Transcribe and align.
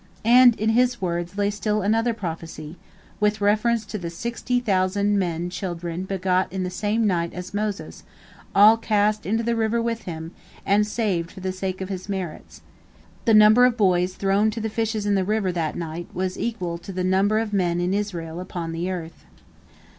And 0.25 0.55
in 0.59 0.69
his 0.69 0.99
words 0.99 1.37
lay 1.37 1.51
still 1.51 1.83
another 1.83 2.11
prophecy, 2.15 2.75
with 3.19 3.39
reference 3.39 3.85
to 3.85 3.99
the 3.99 4.09
sixty 4.09 4.59
thousand 4.59 5.19
men 5.19 5.51
children 5.51 6.05
begot 6.05 6.51
in 6.51 6.63
the 6.63 6.71
same 6.71 7.05
night 7.05 7.35
as 7.35 7.53
Moses, 7.53 8.01
all 8.55 8.77
cast 8.77 9.27
into 9.27 9.43
the 9.43 9.55
river 9.55 9.79
with 9.79 10.01
him, 10.05 10.31
and 10.65 10.87
saved 10.87 11.29
for 11.29 11.41
the 11.41 11.51
sake 11.51 11.81
of 11.81 11.89
his 11.89 12.09
merits. 12.09 12.61
The 13.25 13.35
number 13.35 13.63
of 13.63 13.77
boys 13.77 14.15
thrown 14.15 14.49
to 14.49 14.59
the 14.59 14.69
fishes 14.69 15.05
in 15.05 15.13
the 15.13 15.23
river 15.23 15.51
that 15.51 15.75
night 15.77 16.07
was 16.15 16.35
equal 16.35 16.79
to 16.79 16.91
the 16.91 17.03
number 17.03 17.37
of 17.37 17.53
men 17.53 17.79
in 17.79 17.93
Israel 17.93 18.39
upon 18.39 18.71
the 18.71 18.89
earth. 18.89 19.25